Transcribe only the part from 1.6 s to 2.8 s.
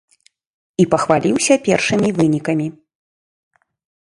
першымі вынікамі.